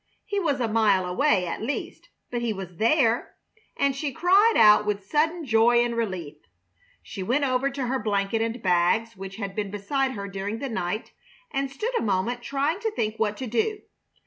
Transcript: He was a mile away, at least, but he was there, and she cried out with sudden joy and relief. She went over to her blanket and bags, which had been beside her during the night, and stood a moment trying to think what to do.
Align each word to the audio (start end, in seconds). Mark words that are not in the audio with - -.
He 0.25 0.39
was 0.39 0.59
a 0.59 0.67
mile 0.67 1.05
away, 1.05 1.45
at 1.45 1.61
least, 1.61 2.09
but 2.31 2.41
he 2.41 2.53
was 2.53 2.77
there, 2.77 3.35
and 3.77 3.95
she 3.95 4.11
cried 4.11 4.55
out 4.57 4.83
with 4.83 5.05
sudden 5.05 5.45
joy 5.45 5.85
and 5.85 5.95
relief. 5.95 6.37
She 7.03 7.21
went 7.21 7.43
over 7.45 7.69
to 7.69 7.85
her 7.85 7.99
blanket 7.99 8.41
and 8.41 8.63
bags, 8.63 9.15
which 9.15 9.35
had 9.35 9.55
been 9.55 9.69
beside 9.69 10.13
her 10.13 10.27
during 10.27 10.57
the 10.57 10.69
night, 10.69 11.11
and 11.51 11.69
stood 11.69 11.95
a 11.99 12.01
moment 12.01 12.41
trying 12.41 12.79
to 12.79 12.89
think 12.89 13.19
what 13.19 13.37
to 13.37 13.45
do. 13.45 13.81